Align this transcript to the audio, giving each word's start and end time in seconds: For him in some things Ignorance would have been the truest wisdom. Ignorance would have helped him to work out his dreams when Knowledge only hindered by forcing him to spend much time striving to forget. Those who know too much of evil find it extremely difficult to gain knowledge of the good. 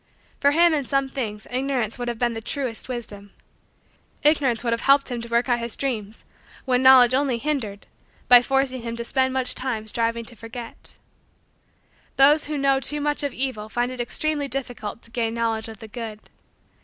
For 0.39 0.49
him 0.49 0.73
in 0.73 0.83
some 0.83 1.09
things 1.09 1.45
Ignorance 1.51 1.99
would 1.99 2.07
have 2.07 2.17
been 2.17 2.33
the 2.33 2.41
truest 2.41 2.89
wisdom. 2.89 3.33
Ignorance 4.23 4.63
would 4.63 4.73
have 4.73 4.81
helped 4.81 5.11
him 5.11 5.21
to 5.21 5.27
work 5.29 5.47
out 5.47 5.59
his 5.59 5.75
dreams 5.75 6.25
when 6.65 6.81
Knowledge 6.81 7.13
only 7.13 7.37
hindered 7.37 7.85
by 8.27 8.41
forcing 8.41 8.81
him 8.81 8.95
to 8.95 9.05
spend 9.05 9.31
much 9.31 9.53
time 9.53 9.85
striving 9.87 10.25
to 10.25 10.35
forget. 10.35 10.97
Those 12.15 12.45
who 12.45 12.57
know 12.57 12.79
too 12.79 12.99
much 12.99 13.21
of 13.21 13.31
evil 13.31 13.69
find 13.69 13.91
it 13.91 14.01
extremely 14.01 14.47
difficult 14.47 15.03
to 15.03 15.11
gain 15.11 15.35
knowledge 15.35 15.69
of 15.69 15.77
the 15.77 15.87
good. 15.87 16.31